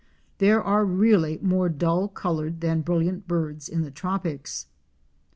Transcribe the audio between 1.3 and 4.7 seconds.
more dull colored than brilliant birds in the tropics.